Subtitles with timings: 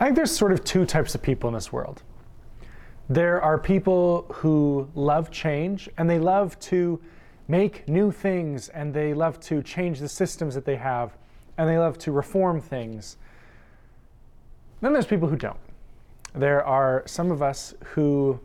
[0.00, 2.02] I think there's sort of two types of people in this world.
[3.08, 7.00] There are people who love change and they love to
[7.46, 11.16] make new things and they love to change the systems that they have
[11.58, 13.18] and they love to reform things.
[14.80, 15.58] Then there's people who don't.
[16.34, 18.40] There are some of us who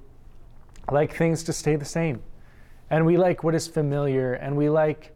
[0.91, 2.21] like things to stay the same
[2.91, 5.15] and we like what is familiar and we like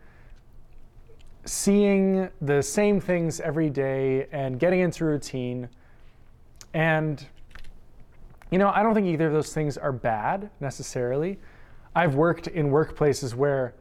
[1.46, 5.70] seeing the same things every day and getting into routine.
[6.74, 7.26] And,
[8.52, 11.40] you know, I don't think either of those things are bad necessarily.
[11.96, 13.76] I've worked in workplaces where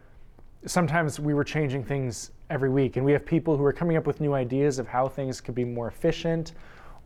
[0.66, 4.06] sometimes we were changing things every week, and we have people who are coming up
[4.06, 6.52] with new ideas of how things could be more efficient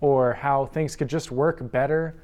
[0.00, 2.16] or how things could just work better.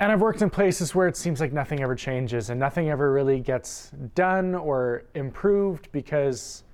[0.00, 3.12] And I've worked in places where it seems like nothing ever changes and nothing ever
[3.12, 6.64] really gets done or improved because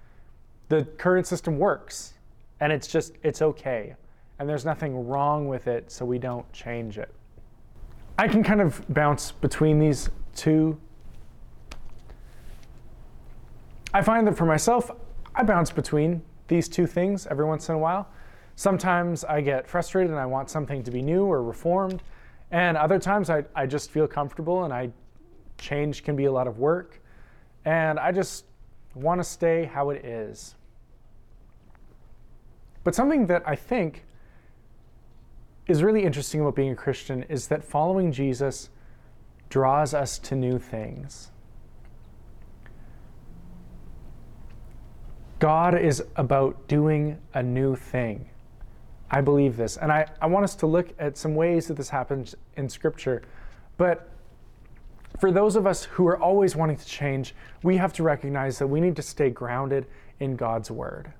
[0.69, 2.15] the current system works
[2.61, 3.97] and it's just, it's okay.
[4.39, 7.13] And there's nothing wrong with it, so we don't change it.
[8.19, 10.79] I can kind of bounce between these two
[13.93, 14.91] I find that for myself,
[15.35, 18.09] I bounce between these two things every once in a while.
[18.55, 22.03] Sometimes I get frustrated and I want something to be new or reformed.
[22.51, 24.91] And other times I, I just feel comfortable and I
[25.57, 27.01] change can be a lot of work.
[27.65, 28.45] And I just
[28.95, 30.55] want to stay how it is.
[32.85, 34.05] But something that I think
[35.69, 38.71] is really interesting about being a Christian is that following Jesus
[39.51, 41.31] draws us to new things.
[45.39, 48.29] God is about doing a new thing.
[49.11, 49.77] I believe this.
[49.77, 53.23] And I, I want us to look at some ways that this happens in Scripture.
[53.77, 54.11] But
[55.21, 58.67] for those of us who are always wanting to change, we have to recognize that
[58.67, 59.87] we need to stay grounded
[60.19, 61.13] in God's Word.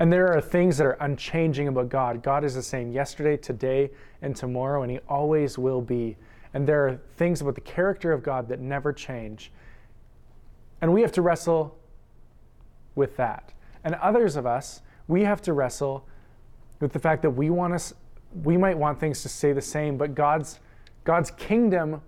[0.00, 2.22] And there are things that are unchanging about God.
[2.22, 3.90] God is the same yesterday, today,
[4.22, 6.16] and tomorrow, and He always will be.
[6.52, 9.52] And there are things about the character of God that never change.
[10.80, 11.78] And we have to wrestle
[12.94, 13.52] with that.
[13.84, 16.06] And others of us, we have to wrestle
[16.80, 17.94] with the fact that we want us
[18.42, 20.60] we might want things to stay the same, but God's
[21.04, 22.00] God's kingdom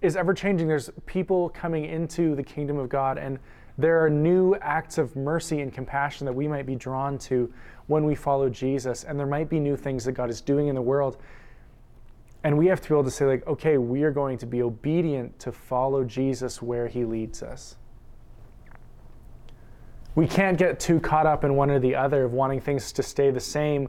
[0.00, 0.68] is ever changing.
[0.68, 3.38] There's people coming into the kingdom of God and
[3.78, 7.52] there are new acts of mercy and compassion that we might be drawn to
[7.86, 10.74] when we follow Jesus and there might be new things that God is doing in
[10.74, 11.18] the world.
[12.42, 14.62] And we have to be able to say like, okay, we are going to be
[14.62, 17.76] obedient to follow Jesus where he leads us
[20.16, 23.02] we can't get too caught up in one or the other of wanting things to
[23.02, 23.86] stay the same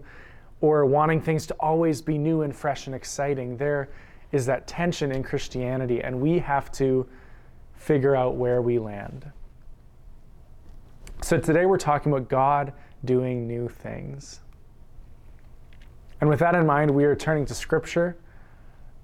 [0.59, 3.56] or wanting things to always be new and fresh and exciting.
[3.58, 3.90] There
[4.34, 7.08] is that tension in Christianity, and we have to
[7.75, 9.31] figure out where we land.
[11.22, 12.73] So today we're talking about God
[13.03, 14.39] doing new things.
[16.22, 18.17] And with that in mind, we are turning to Scripture.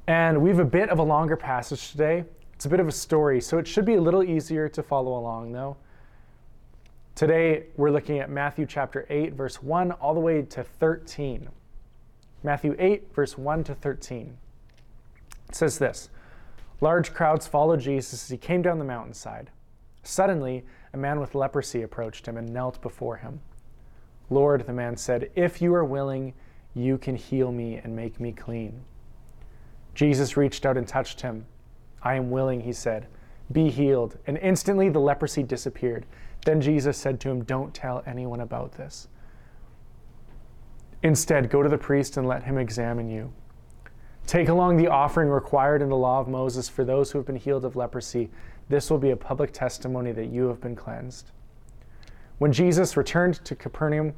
[0.08, 2.24] And we have a bit of a longer passage today.
[2.54, 5.18] It's a bit of a story, so it should be a little easier to follow
[5.18, 5.76] along, though.
[7.16, 11.50] Today, we're looking at Matthew chapter 8, verse 1, all the way to 13.
[12.44, 14.38] Matthew 8, verse 1 to 13.
[15.50, 16.10] It says this
[16.80, 19.50] Large crowds followed Jesus as he came down the mountainside.
[20.04, 23.40] Suddenly, a man with leprosy approached him and knelt before him.
[24.30, 26.34] Lord, the man said, if you are willing,
[26.74, 28.84] you can heal me and make me clean.
[29.96, 31.46] Jesus reached out and touched him.
[32.02, 33.08] I am willing, he said.
[33.52, 34.18] Be healed.
[34.28, 36.06] And instantly the leprosy disappeared
[36.46, 39.08] then Jesus said to him, Don't tell anyone about this.
[41.02, 43.32] Instead, go to the priest and let him examine you.
[44.26, 47.36] Take along the offering required in the law of Moses for those who have been
[47.36, 48.30] healed of leprosy.
[48.74, 51.30] This will be a public testimony that you have been cleansed.
[52.40, 54.16] When Jesus returned to Capernaum,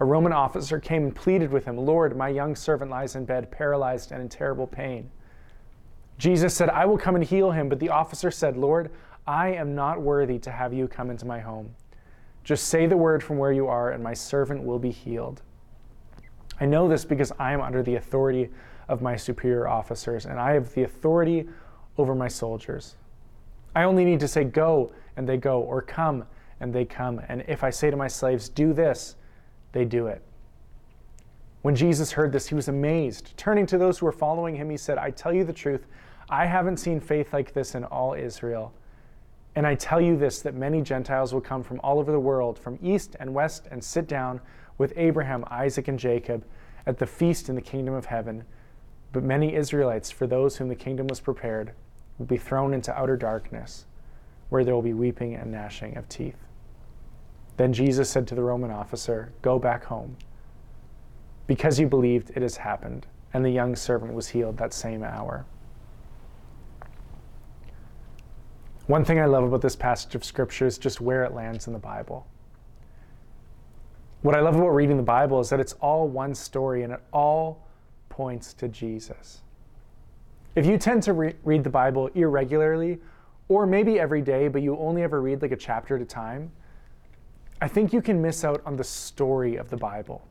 [0.00, 3.50] a Roman officer came and pleaded with him, Lord, my young servant lies in bed,
[3.50, 5.10] paralyzed and in terrible pain.
[6.16, 7.68] Jesus said, I will come and heal him.
[7.68, 8.90] But the officer said, Lord,
[9.26, 11.74] I am not worthy to have you come into my home.
[12.44, 15.42] Just say the word from where you are, and my servant will be healed.
[16.62, 18.48] I know this because I am under the authority
[18.88, 21.46] of my superior officers, and I have the authority
[21.98, 22.96] over my soldiers.
[23.78, 26.24] I only need to say, Go, and they go, or Come,
[26.58, 27.20] and they come.
[27.28, 29.14] And if I say to my slaves, Do this,
[29.70, 30.20] they do it.
[31.62, 33.36] When Jesus heard this, he was amazed.
[33.36, 35.86] Turning to those who were following him, he said, I tell you the truth,
[36.28, 38.74] I haven't seen faith like this in all Israel.
[39.54, 42.58] And I tell you this that many Gentiles will come from all over the world,
[42.58, 44.40] from east and west, and sit down
[44.76, 46.44] with Abraham, Isaac, and Jacob
[46.84, 48.42] at the feast in the kingdom of heaven.
[49.12, 51.74] But many Israelites, for those whom the kingdom was prepared,
[52.18, 53.86] will be thrown into outer darkness,
[54.48, 56.44] where there will be weeping and gnashing of teeth.
[57.56, 60.16] Then Jesus said to the Roman officer, Go back home.
[61.46, 63.06] Because you believed, it has happened.
[63.34, 65.44] And the young servant was healed that same hour.
[68.86, 71.74] One thing I love about this passage of Scripture is just where it lands in
[71.74, 72.26] the Bible.
[74.22, 77.00] What I love about reading the Bible is that it's all one story and it
[77.12, 77.66] all
[78.08, 79.42] points to Jesus.
[80.54, 82.98] If you tend to re- read the Bible irregularly,
[83.48, 86.50] or maybe every day, but you only ever read like a chapter at a time,
[87.60, 90.22] I think you can miss out on the story of the Bible.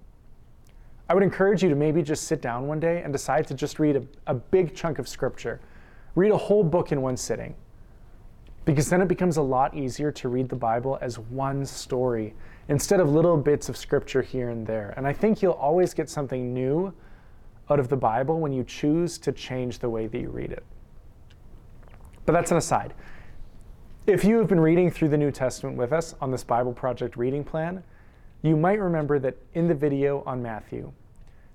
[1.09, 3.79] I would encourage you to maybe just sit down one day and decide to just
[3.79, 5.59] read a, a big chunk of scripture.
[6.15, 7.55] Read a whole book in one sitting.
[8.65, 12.33] Because then it becomes a lot easier to read the Bible as one story
[12.67, 14.93] instead of little bits of scripture here and there.
[14.97, 16.93] And I think you'll always get something new
[17.69, 20.63] out of the Bible when you choose to change the way that you read it.
[22.25, 22.93] But that's an aside.
[24.05, 27.17] If you have been reading through the New Testament with us on this Bible Project
[27.17, 27.83] reading plan,
[28.41, 30.91] you might remember that in the video on Matthew,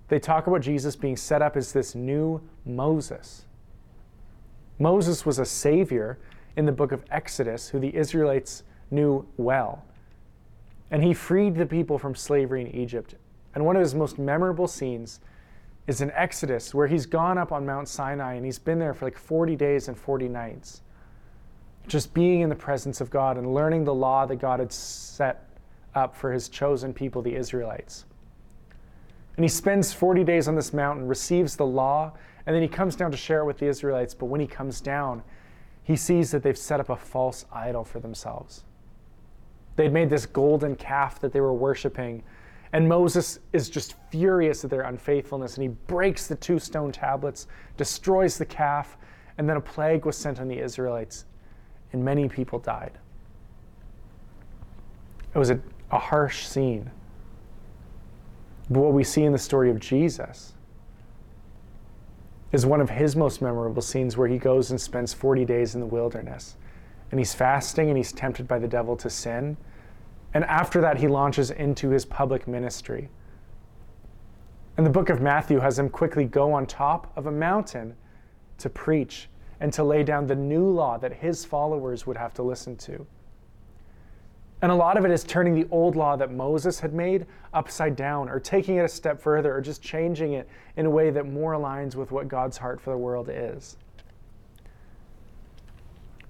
[0.09, 3.47] they talk about Jesus being set up as this new Moses.
[4.79, 6.19] Moses was a savior
[6.57, 9.85] in the book of Exodus who the Israelites knew well.
[10.91, 13.15] And he freed the people from slavery in Egypt.
[13.55, 15.21] And one of his most memorable scenes
[15.87, 19.07] is in Exodus, where he's gone up on Mount Sinai and he's been there for
[19.07, 20.83] like 40 days and 40 nights,
[21.89, 25.49] just being in the presence of God and learning the law that God had set
[25.95, 28.05] up for his chosen people, the Israelites.
[29.37, 32.13] And he spends 40 days on this mountain, receives the law,
[32.47, 34.15] and then he comes down to share it with the Israelites.
[34.15, 35.23] But when he comes down,
[35.83, 38.65] he sees that they've set up a false idol for themselves.
[39.77, 42.23] They'd made this golden calf that they were worshiping.
[42.73, 47.47] And Moses is just furious at their unfaithfulness, and he breaks the two stone tablets,
[47.77, 48.97] destroys the calf,
[49.39, 51.27] and then a plague was sent on the Israelites,
[51.93, 52.93] and many people died.
[55.35, 55.61] It was a
[55.93, 56.91] a harsh scene.
[58.71, 60.55] But what we see in the story of Jesus
[62.51, 65.81] is one of his most memorable scenes where he goes and spends 40 days in
[65.81, 66.57] the wilderness.
[67.11, 69.59] And he's fasting and he's tempted by the devil to sin.
[70.35, 73.09] And after that, he launches into his public ministry.
[74.77, 77.95] And the book of Matthew has him quickly go on top of a mountain
[78.59, 79.29] to preach
[79.61, 83.07] and to lay down the new law that his followers would have to listen to.
[84.63, 87.97] And a lot of it is turning the old law that Moses had made upside
[87.97, 91.27] down or taking it a step further or just changing it in a way that
[91.27, 93.77] more aligns with what God's heart for the world is.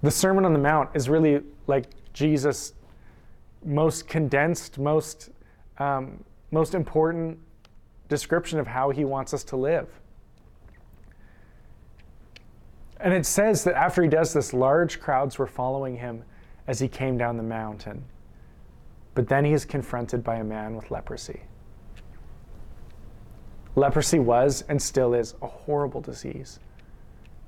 [0.02, 2.72] The Sermon on the Mount is really like Jesus'
[3.64, 5.30] most condensed, most,
[5.78, 7.38] um, most important
[8.08, 9.88] description of how he wants us to live.
[13.00, 16.22] And it says that after he does this, large crowds were following him
[16.68, 18.04] as he came down the mountain.
[19.14, 21.42] But then he is confronted by a man with leprosy.
[23.74, 26.60] Leprosy was and still is a horrible disease.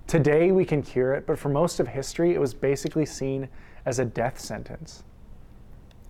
[0.07, 3.49] Today we can cure it, but for most of history, it was basically seen
[3.87, 5.05] as a death sentence.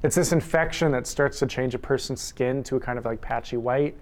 [0.05, 3.21] It's this infection that starts to change a person's skin to a kind of like
[3.21, 3.97] patchy white.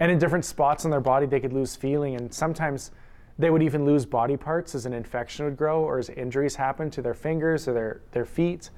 [0.00, 2.16] And in different spots on their body, they could lose feeling.
[2.16, 2.92] And sometimes
[3.38, 6.90] they would even lose body parts as an infection would grow or as injuries happen
[6.92, 8.70] to their fingers or their, their feet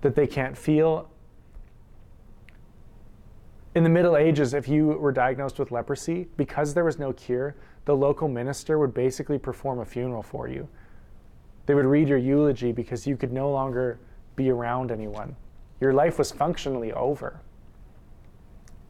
[0.00, 1.10] that they can't feel
[3.74, 7.54] in the Middle Ages, if you were diagnosed with leprosy, because there was no cure,
[7.84, 10.66] the local minister would basically perform a funeral for you.
[11.66, 14.00] They would read your eulogy because you could no longer
[14.36, 15.36] be around anyone.
[15.80, 17.40] Your life was functionally over.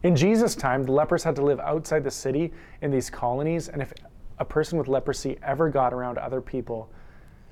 [0.02, 2.52] In Jesus' time, the lepers had to live outside the city
[2.82, 3.92] in these colonies, and if
[4.38, 6.90] a person with leprosy ever got around other people,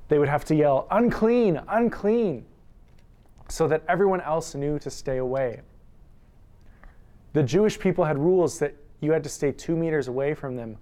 [0.08, 2.46] they would have to yell, unclean, unclean,
[3.48, 5.60] so that everyone else knew to stay away.
[7.32, 10.78] The Jewish people had rules that you had to stay two meters away from them,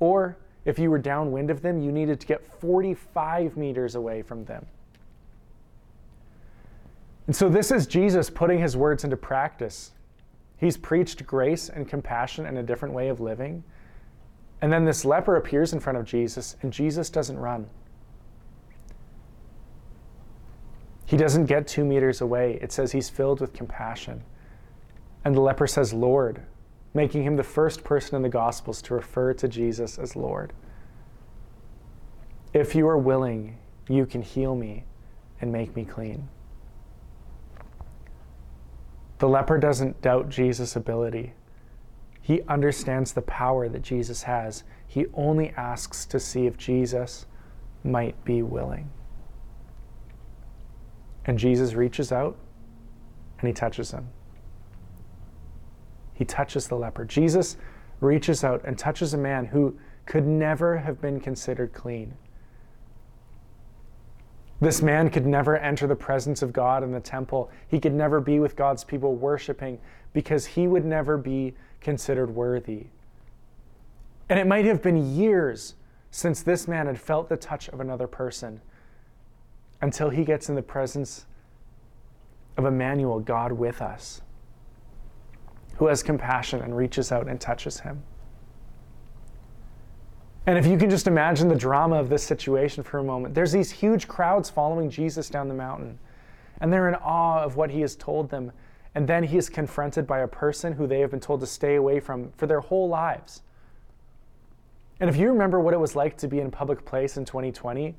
[0.00, 4.44] or if you were downwind of them, you needed to get 45 meters away from
[4.44, 4.66] them.
[7.26, 9.92] And so, this is Jesus putting his words into practice.
[10.56, 13.64] He's preached grace and compassion and a different way of living.
[14.60, 17.68] And then this leper appears in front of Jesus, and Jesus doesn't run.
[21.06, 22.58] He doesn't get two meters away.
[22.62, 24.22] It says he's filled with compassion.
[25.24, 26.42] And the leper says, Lord,
[26.94, 30.52] making him the first person in the Gospels to refer to Jesus as Lord.
[32.52, 34.84] If you are willing, you can heal me
[35.40, 36.28] and make me clean.
[39.24, 41.32] The leper doesn't doubt Jesus' ability.
[42.20, 44.64] He understands the power that Jesus has.
[44.86, 47.24] He only asks to see if Jesus
[47.82, 48.90] might be willing.
[51.24, 52.36] And Jesus reaches out
[53.38, 54.10] and he touches him
[56.12, 57.06] he touches the leper.
[57.06, 57.56] Jesus
[58.00, 62.14] reaches out and touches a man who could never have been considered clean.
[64.64, 67.50] This man could never enter the presence of God in the temple.
[67.68, 69.78] He could never be with God's people worshiping
[70.14, 71.52] because he would never be
[71.82, 72.86] considered worthy.
[74.30, 75.74] And it might have been years
[76.10, 78.62] since this man had felt the touch of another person
[79.82, 81.26] until he gets in the presence
[82.56, 84.22] of Emmanuel, God with us,
[85.76, 88.02] who has compassion and reaches out and touches him.
[90.46, 93.52] And if you can just imagine the drama of this situation for a moment, there's
[93.52, 95.98] these huge crowds following Jesus down the mountain,
[96.60, 98.52] and they're in awe of what he has told them.
[98.94, 101.76] And then he is confronted by a person who they have been told to stay
[101.76, 103.42] away from for their whole lives.
[105.00, 107.24] And if you remember what it was like to be in a public place in
[107.24, 107.96] 2020,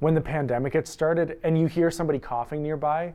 [0.00, 3.14] when the pandemic had started, and you hear somebody coughing nearby,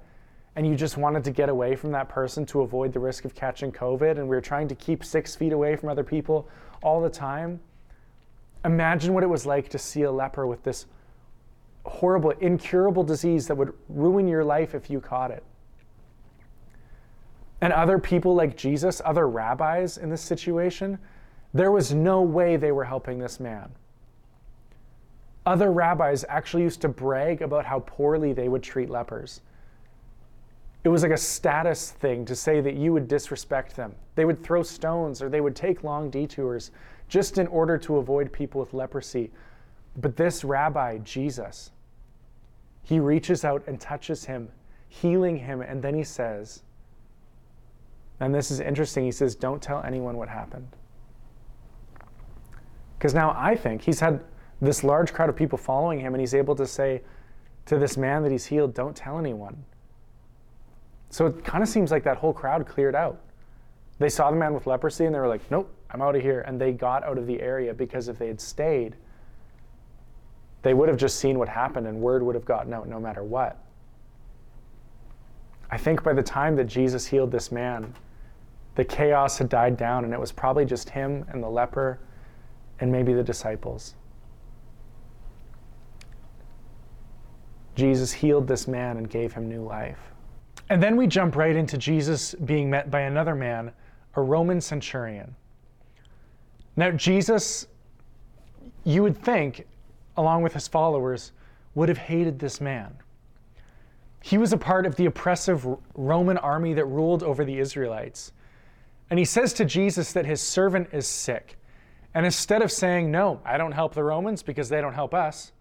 [0.56, 3.36] and you just wanted to get away from that person to avoid the risk of
[3.36, 6.48] catching COVID, and we were trying to keep six feet away from other people
[6.82, 7.60] all the time.
[8.66, 10.86] Imagine what it was like to see a leper with this
[11.86, 15.44] horrible, incurable disease that would ruin your life if you caught it.
[17.62, 21.00] And other people like Jesus, other rabbis in this situation,
[21.54, 23.72] there was no way they were helping this man.
[25.46, 29.42] Other rabbis actually used to brag about how poorly they would treat lepers.
[30.84, 33.96] It was like a status thing to say that you would disrespect them.
[34.16, 36.72] They would throw stones or they would take long detours
[37.08, 39.32] just in order to avoid people with leprosy.
[39.96, 41.72] But this rabbi, Jesus,
[42.84, 44.50] he reaches out and touches him,
[44.88, 46.64] healing him, and then he says,
[48.20, 50.68] and this is interesting, he says, Don't tell anyone what happened.
[52.98, 54.24] Because now I think he's had
[54.60, 57.02] this large crowd of people following him, and he's able to say
[57.68, 59.64] to this man that he's healed, Don't tell anyone.
[61.10, 63.22] So it kind of seems like that whole crowd cleared out.
[64.00, 66.42] They saw the man with leprosy and they were like, Nope, I'm out of here.
[66.42, 68.96] And they got out of the area because if they had stayed,
[70.62, 73.24] they would have just seen what happened and word would have gotten out no matter
[73.24, 73.58] what.
[75.70, 77.94] I think by the time that Jesus healed this man,
[78.76, 82.00] the chaos had died down and it was probably just him and the leper
[82.80, 83.96] and maybe the disciples.
[87.76, 90.00] Jesus healed this man and gave him new life.
[90.70, 93.72] And then we jump right into Jesus being met by another man,
[94.18, 95.36] a Roman centurion.
[96.76, 97.68] Now, Jesus,
[98.84, 99.66] you would think,
[100.18, 101.32] along with his followers,
[101.76, 102.96] would have hated this man.
[104.22, 108.34] He was a part of the oppressive Roman army that ruled over the Israelites.
[109.10, 111.58] And he says to Jesus that his servant is sick.
[112.14, 115.52] And instead of saying, No, I don't help the Romans because they don't help us,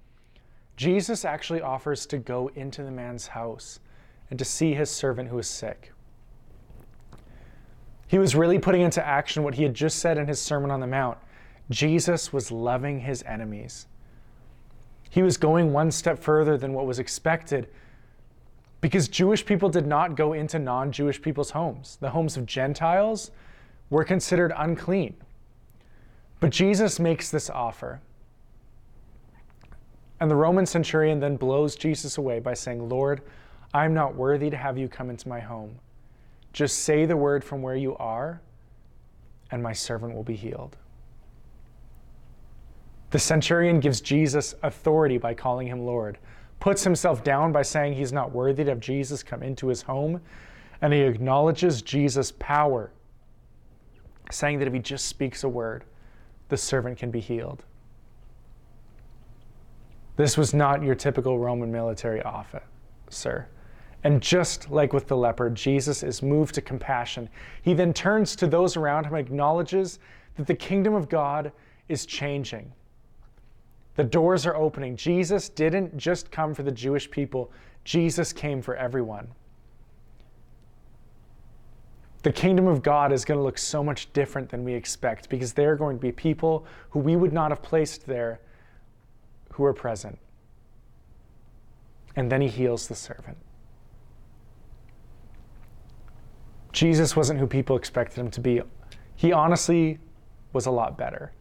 [0.77, 3.81] Jesus actually offers to go into the man's house
[4.31, 5.93] and to see his servant who is sick.
[8.09, 10.81] He was really putting into action what he had just said in his Sermon on
[10.81, 11.19] the Mount.
[11.71, 13.87] Jesus was loving his enemies.
[15.11, 17.69] He was going one step further than what was expected
[18.81, 21.99] because Jewish people did not go into non Jewish people's homes.
[22.01, 23.31] The homes of Gentiles
[23.91, 25.17] were considered unclean.
[26.39, 28.01] But Jesus makes this offer.
[30.21, 33.23] And the Roman centurion then blows Jesus away by saying, Lord,
[33.75, 35.79] I'm not worthy to have you come into my home.
[36.57, 38.41] Just say the word from where you are,
[39.51, 40.79] and my servant will be healed.
[43.11, 46.17] The centurion gives Jesus authority by calling him Lord,
[46.59, 50.23] puts himself down by saying he's not worthy to have Jesus come into his home,
[50.81, 52.91] and he acknowledges Jesus' power,
[54.31, 55.85] saying that if he just speaks a word,
[56.49, 57.67] the servant can be healed.
[60.17, 63.47] This was not your typical Roman military officer.
[64.05, 67.29] And just like with the leper, Jesus is moved to compassion.
[67.63, 69.99] He then turns to those around him acknowledges
[70.37, 71.51] that the kingdom of God
[71.89, 72.73] is changing.
[73.97, 74.97] The doors are opening.
[74.97, 77.51] Jesus didn't just come for the Jewish people,
[77.85, 79.29] Jesus came for everyone.
[82.23, 85.53] The kingdom of God is going to look so much different than we expect because
[85.53, 88.41] there are going to be people who we would not have placed there
[89.53, 90.19] who are present.
[92.17, 93.37] And then he heals the servant.
[96.77, 98.61] Jesus wasn't who people expected him to be.
[99.15, 99.99] He honestly
[100.53, 101.33] was a lot better.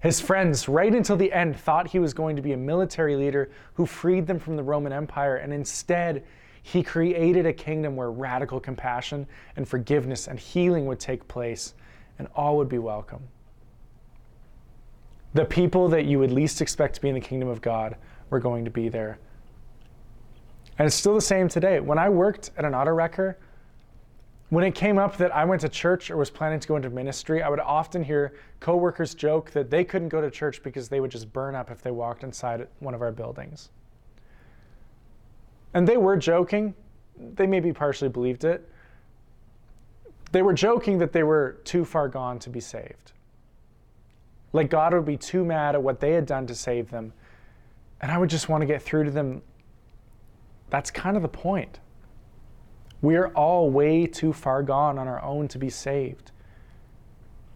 [0.00, 3.50] His friends, right until the end, thought he was going to be a military leader
[3.74, 6.24] who freed them from the Roman Empire, and instead,
[6.62, 11.74] he created a kingdom where radical compassion and forgiveness and healing would take place,
[12.18, 13.28] and all would be welcome.
[15.34, 17.94] The people that you would least expect to be in the kingdom of God
[18.30, 19.18] were going to be there.
[20.78, 21.80] And it's still the same today.
[21.80, 23.36] When I worked at an auto wrecker,
[24.50, 26.88] when it came up that I went to church or was planning to go into
[26.88, 31.00] ministry, I would often hear coworkers joke that they couldn't go to church because they
[31.00, 33.70] would just burn up if they walked inside one of our buildings.
[35.74, 36.74] And they were joking.
[37.34, 38.66] They maybe partially believed it.
[40.32, 43.12] They were joking that they were too far gone to be saved.
[44.54, 47.12] Like God would be too mad at what they had done to save them.
[48.00, 49.42] And I would just want to get through to them.
[50.70, 51.80] That's kind of the point.
[53.00, 56.32] We are all way too far gone on our own to be saved.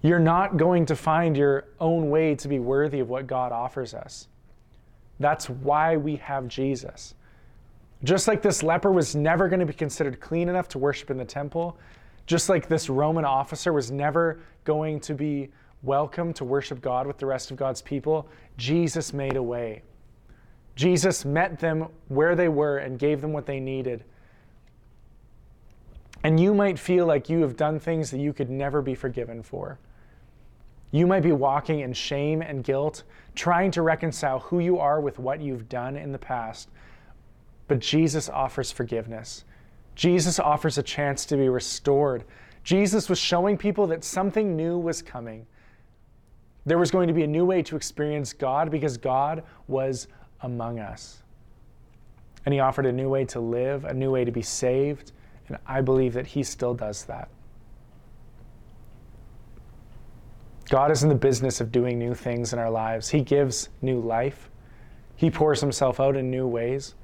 [0.02, 3.94] You're not going to find your own way to be worthy of what God offers
[3.94, 4.28] us.
[5.20, 7.14] That's why we have Jesus.
[8.04, 11.16] Just like this leper was never going to be considered clean enough to worship in
[11.16, 11.78] the temple,
[12.26, 15.50] just like this Roman officer was never going to be
[15.82, 19.82] welcome to worship God with the rest of God's people, Jesus made a way.
[20.75, 24.04] Jesus met them where they were and gave them what they needed
[26.25, 29.43] and you might feel like you have done things that you could never be forgiven
[29.43, 29.79] for.
[30.93, 33.02] You might be walking in shame and guilt,
[33.35, 36.69] trying to reconcile who you are with what you've done in the past.
[37.67, 39.45] But Jesus offers forgiveness.
[39.95, 42.25] Jesus offers a chance to be restored.
[42.62, 45.47] Jesus was showing people that something new was coming.
[46.67, 50.07] There was going to be a new way to experience God because God was
[50.43, 51.23] among us.
[52.45, 55.12] And He offered a new way to live, a new way to be saved
[55.52, 57.28] and I believe that He still does that.
[60.71, 63.11] God is in the business of doing new things in our lives.
[63.11, 64.50] He gives new life,
[65.14, 66.94] He pours Himself out in new ways.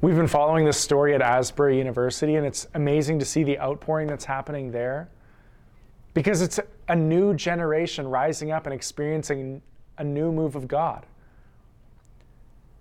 [0.00, 4.08] We've been following this story at Asbury University, and it's amazing to see the outpouring
[4.08, 5.08] that's happening there
[6.12, 6.58] because it's
[6.88, 9.62] a new generation rising up and experiencing
[9.98, 11.06] a new move of God.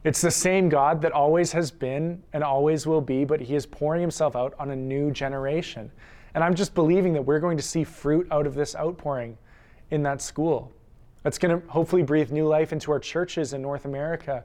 [0.04, 3.66] It's the same God that always has been and always will be, but He is
[3.66, 5.92] pouring Himself out on a new generation.
[6.34, 9.38] And I'm just believing that we're going to see fruit out of this outpouring
[9.92, 10.72] in that school.
[11.24, 14.44] That's going to hopefully breathe new life into our churches in North America.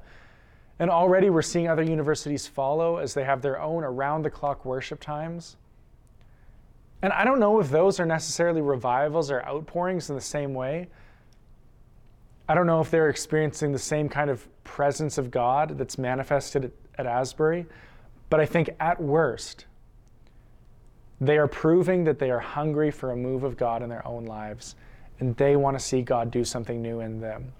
[0.78, 4.64] And already we're seeing other universities follow as they have their own around the clock
[4.66, 5.56] worship times.
[7.00, 10.88] And I don't know if those are necessarily revivals or outpourings in the same way,
[12.48, 16.72] I don't know if they're experiencing the same kind of presence of God that's manifested
[16.96, 17.66] at, Asbury,
[18.30, 19.66] but I think at worst,
[21.20, 24.26] they are proving that they are hungry for a move of God in their own
[24.26, 24.76] lives,
[25.18, 27.52] and they want to see God do something new in them.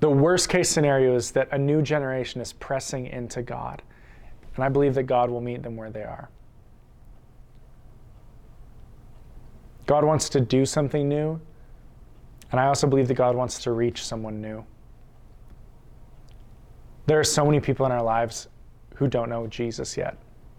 [0.00, 3.82] The worst case scenario is that a new generation is pressing into God,
[4.54, 6.28] and I believe that God will meet them where they are.
[9.86, 11.40] God wants to do something new,
[12.52, 14.64] and I also believe that God wants to reach someone new.
[17.06, 18.48] There are so many people in our lives
[18.94, 20.16] who don't know Jesus yet.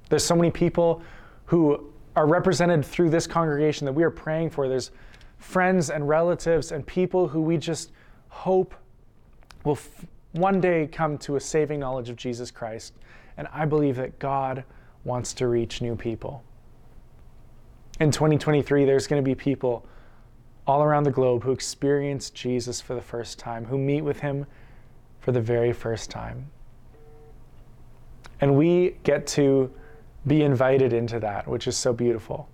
[0.09, 1.01] There's so many people
[1.45, 4.67] who are represented through this congregation that we are praying for.
[4.67, 4.91] There's
[5.37, 7.91] friends and relatives and people who we just
[8.29, 8.73] hope
[9.63, 12.93] will f- one day come to a saving knowledge of Jesus Christ.
[13.37, 14.63] And I believe that God
[15.03, 16.43] wants to reach new people.
[17.99, 19.85] In 2023, there's going to be people
[20.67, 24.45] all around the globe who experience Jesus for the first time, who meet with him
[25.21, 26.51] for the very first time.
[28.41, 29.71] And we get to
[30.27, 32.49] be invited into that, which is so beautiful.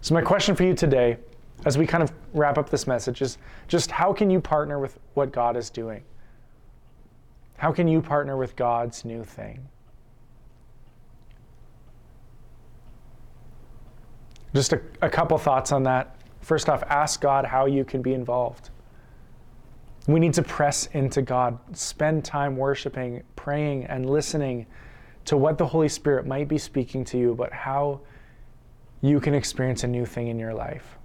[0.00, 1.18] So, my question for you today,
[1.64, 4.98] as we kind of wrap up this message, is just how can you partner with
[5.14, 6.04] what God is doing?
[7.56, 9.68] How can you partner with God's new thing?
[14.54, 16.16] Just a, a couple thoughts on that.
[16.40, 18.70] First off, ask God how you can be involved.
[20.06, 24.66] We need to press into God, spend time worshiping, praying, and listening
[25.26, 28.00] to what the Holy Spirit might be speaking to you about how
[29.02, 30.96] you can experience a new thing in your life.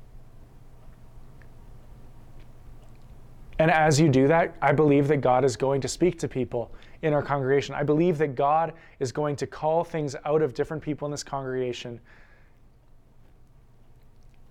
[3.60, 6.72] And as you do that, I believe that God is going to speak to people
[7.02, 7.76] in our congregation.
[7.76, 11.24] I believe that God is going to call things out of different people in this
[11.24, 12.00] congregation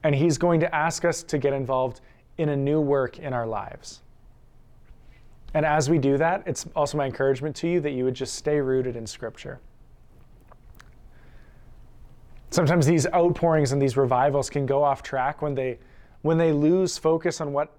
[0.04, 2.00] and He's going to ask us to get involved
[2.38, 4.02] in a new work in our lives.
[5.54, 8.34] And as we do that, it's also my encouragement to you that you would just
[8.34, 9.60] stay rooted in Scripture.
[12.50, 15.78] Sometimes these outpourings and these revivals can go off track when they,
[16.22, 17.70] when they lose focus on what,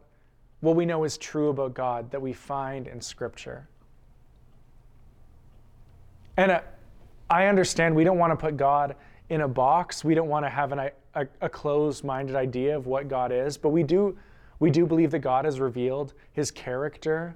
[0.62, 3.68] what we know is true about God that we find in Scripture.
[6.38, 6.62] And uh,
[7.30, 8.96] I understand we don't want to put God
[9.30, 10.04] in a box.
[10.04, 13.70] We don't want to have an, a, a closed-minded idea of what God is, but
[13.70, 14.18] we do
[14.60, 17.36] we do believe that God has revealed his character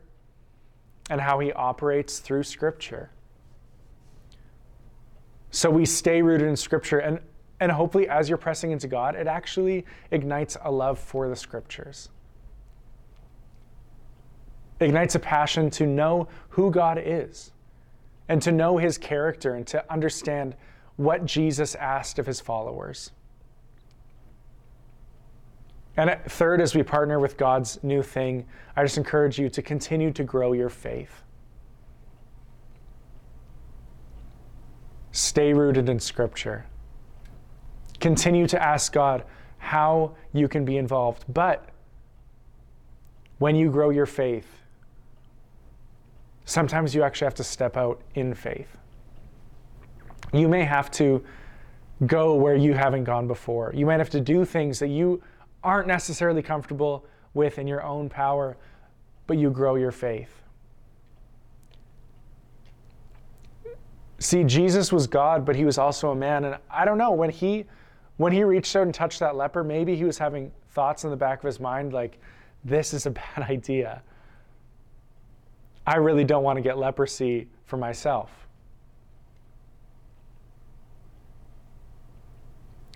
[1.09, 3.09] and how he operates through scripture.
[5.51, 6.99] So we stay rooted in Scripture.
[6.99, 7.19] And,
[7.59, 12.09] and hopefully, as you're pressing into God, it actually ignites a love for the Scriptures.
[14.79, 17.51] Ignites a passion to know who God is
[18.29, 20.55] and to know his character and to understand
[20.97, 23.11] what Jesus asked of his followers.
[25.97, 30.11] And third, as we partner with God's new thing, I just encourage you to continue
[30.11, 31.23] to grow your faith.
[35.11, 36.65] Stay rooted in Scripture.
[37.99, 39.23] Continue to ask God
[39.57, 41.25] how you can be involved.
[41.33, 41.69] But
[43.39, 44.47] when you grow your faith,
[46.45, 48.77] sometimes you actually have to step out in faith.
[50.31, 51.23] You may have to
[52.05, 53.73] go where you haven't gone before.
[53.75, 55.23] You might have to do things that you
[55.67, 58.55] aren't necessarily comfortable with in your own power,
[59.27, 60.41] but you grow your faith.
[64.19, 66.45] See, Jesus was God, but he was also a man.
[66.45, 67.65] And I don't know, when he
[68.15, 71.17] when he reached out and touched that leper, maybe he was having thoughts in the
[71.17, 72.17] back of his mind like,
[72.63, 74.01] this is a bad idea.
[75.85, 78.46] I really don't want to get leprosy for myself.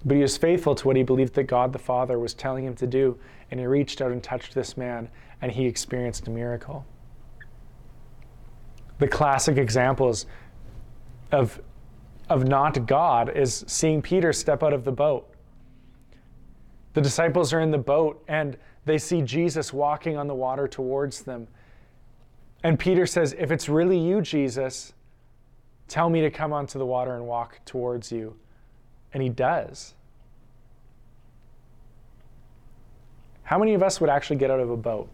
[0.05, 2.75] But he was faithful to what he believed that God the Father was telling him
[2.75, 3.19] to do,
[3.51, 5.09] and he reached out and touched this man,
[5.41, 6.85] and he experienced a miracle.
[8.99, 10.25] The classic examples
[11.31, 11.61] of,
[12.29, 15.27] of not God is seeing Peter step out of the boat.
[16.93, 21.21] The disciples are in the boat and they see Jesus walking on the water towards
[21.21, 21.47] them.
[22.63, 24.93] And Peter says, If it's really you, Jesus,
[25.87, 28.35] tell me to come onto the water and walk towards you.
[29.13, 29.93] And he does.
[33.43, 35.09] How many of us would actually get out of a boat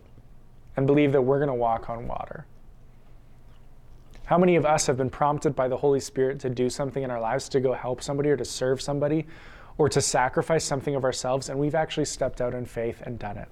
[0.76, 2.46] and believe that we're going to walk on water?
[4.26, 7.10] How many of us have been prompted by the Holy Spirit to do something in
[7.10, 9.26] our lives, to go help somebody or to serve somebody
[9.78, 13.38] or to sacrifice something of ourselves, and we've actually stepped out in faith and done
[13.38, 13.48] it?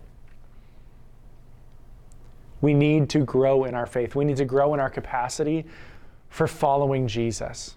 [2.62, 4.15] We need to grow in our faith.
[4.15, 5.65] We need to grow in our capacity
[6.29, 7.75] for following Jesus.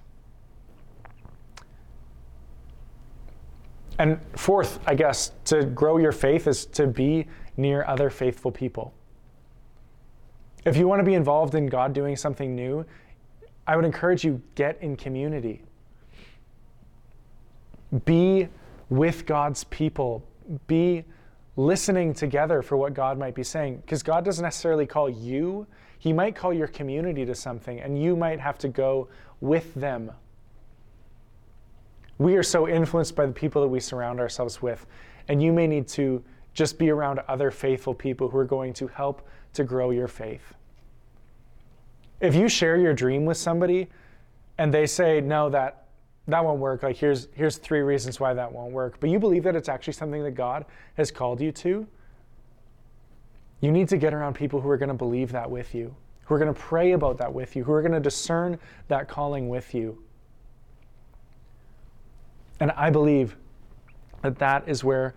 [3.99, 8.95] And fourth, I guess, to grow your faith is to be near other faithful people.
[10.65, 12.85] If you want to be involved in God doing something new,
[13.67, 15.63] I would encourage you get in community.
[18.05, 18.49] Be
[18.89, 20.25] with God's people.
[20.67, 21.05] Be
[21.57, 23.79] listening together for what God might be saying.
[23.79, 25.67] Because God doesn't necessarily call you,
[25.99, 29.09] He might call your community to something, and you might have to go
[29.41, 30.13] with them.
[32.19, 34.87] We are so influenced by the people that we surround ourselves with,
[35.29, 38.89] and you may need to just be around other faithful people who are going to
[38.89, 40.55] help to grow your faith.
[42.21, 43.89] If you share your dream with somebody
[44.59, 45.87] and they say, no, that,
[46.27, 49.45] that won't work, like here's, here's three reasons why that won't work, but you believe
[49.45, 50.65] that it's actually something that God
[50.97, 51.87] has called you to,
[53.61, 56.35] you need to get around people who are going to believe that with you, who
[56.35, 59.49] are going to pray about that with you, who are going to discern that calling
[59.49, 60.03] with you.
[62.61, 63.37] And I believe
[64.23, 65.15] that that is where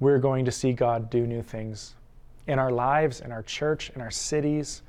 [0.00, 1.94] we're going to see God do new things
[2.46, 4.82] in our lives, in our church, in our cities,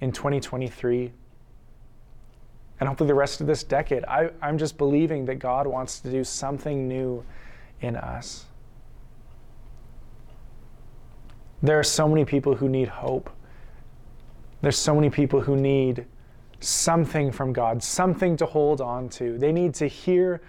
[0.00, 1.12] in 2023
[2.80, 4.04] and hopefully the rest of this decade.
[4.06, 7.24] I, I'm just believing that God wants to do something new
[7.82, 8.46] in us.
[11.62, 13.28] There are so many people who need hope.
[14.62, 16.06] There's so many people who need
[16.60, 19.36] something from God, something to hold on to.
[19.36, 20.40] They need to hear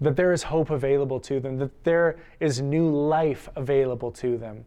[0.00, 4.64] that there is hope available to them, that there is new life available to them.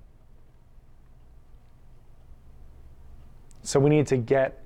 [3.64, 4.62] So we need to get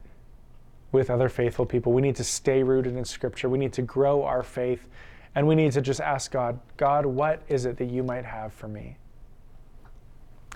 [0.91, 1.91] with other faithful people.
[1.91, 3.49] We need to stay rooted in Scripture.
[3.49, 4.87] We need to grow our faith.
[5.35, 8.53] And we need to just ask God, God, what is it that you might have
[8.53, 8.97] for me?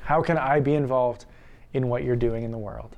[0.02, 1.26] How can I be involved
[1.74, 2.96] in what you're doing in the world?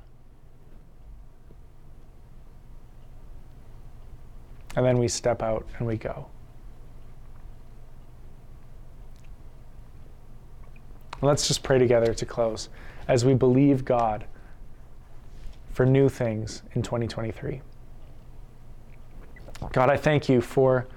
[4.76, 6.26] And then we step out and we go.
[11.22, 12.68] Let's just pray together to close
[13.06, 14.26] as we believe God
[15.70, 17.62] for new things in 2023.
[19.70, 20.88] God, I thank you for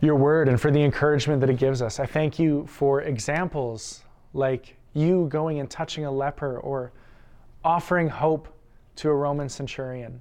[0.00, 1.98] your word and for the encouragement that it gives us.
[1.98, 6.92] I thank you for examples like you going and touching a leper or
[7.64, 8.48] offering hope
[8.96, 10.20] to a Roman centurion.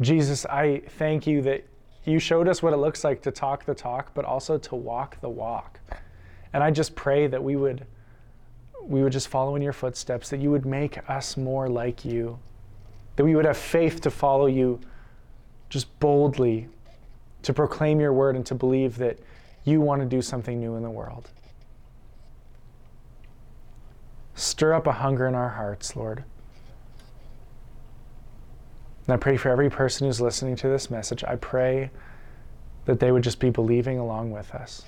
[0.00, 1.66] Jesus, I thank you that
[2.06, 5.20] you showed us what it looks like to talk the talk, but also to walk
[5.20, 5.80] the walk.
[6.52, 7.86] And I just pray that we would
[8.82, 12.38] we would just follow in your footsteps, that you would make us more like you,
[13.16, 14.80] that we would have faith to follow you
[15.68, 16.68] just boldly
[17.42, 19.18] to proclaim your word and to believe that
[19.64, 21.30] you want to do something new in the world.
[24.36, 26.22] Stir up a hunger in our hearts, Lord.
[29.06, 31.22] And I pray for every person who's listening to this message.
[31.22, 31.90] I pray
[32.86, 34.84] that they would just be believing along with us.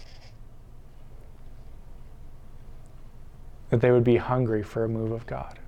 [3.71, 5.59] That they would be hungry for a move of God.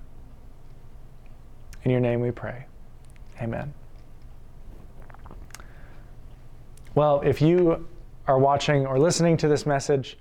[1.83, 2.65] In your name we pray.
[3.41, 3.73] Amen.
[6.93, 7.87] Well, if you
[8.27, 10.17] are watching or listening to this message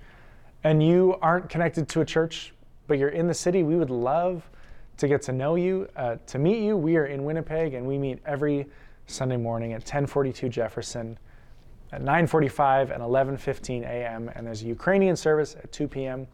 [0.62, 2.54] and you aren't connected to a church,
[2.86, 4.48] but you're in the city, we would love
[5.00, 6.76] to get to know you, uh, to meet you.
[6.76, 8.66] We are in Winnipeg and we meet every
[9.06, 11.18] Sunday morning at 1042 Jefferson
[11.90, 14.30] at 9:45 and 11:15 a.m.
[14.34, 16.26] and there's a Ukrainian service at 2 p.m.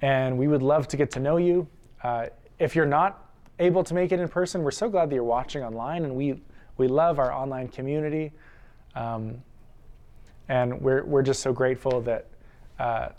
[0.00, 1.68] And we would love to get to know you.
[2.02, 2.26] Uh,
[2.58, 3.26] if you're not
[3.58, 6.42] able to make it in person, we're so glad that you're watching online, and we
[6.78, 8.32] we love our online community.
[8.94, 9.42] Um,
[10.48, 12.26] and we're we're just so grateful that.
[12.78, 13.10] Uh,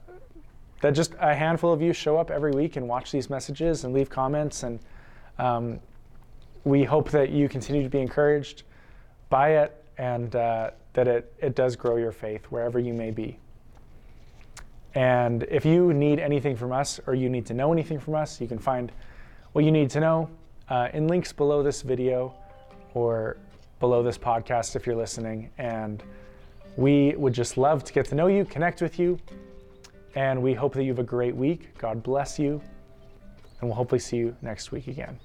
[0.82, 3.94] that just a handful of you show up every week and watch these messages and
[3.94, 4.80] leave comments and
[5.38, 5.80] um,
[6.63, 8.63] we hope that you continue to be encouraged
[9.30, 13.39] by it and uh, that it, it does grow your faith wherever you may be.
[14.94, 18.41] And if you need anything from us or you need to know anything from us,
[18.41, 18.91] you can find
[19.54, 20.30] what you need to know
[20.70, 22.34] uh, in links below this video
[22.94, 23.38] or
[23.80, 25.50] below this podcast if you're listening.
[25.58, 26.04] And
[26.76, 29.17] we would just love to get to know you, connect with you,
[30.15, 31.78] and we hope that you have a great week.
[31.78, 32.62] God bless you,
[33.60, 35.19] and we'll hopefully see you next week again.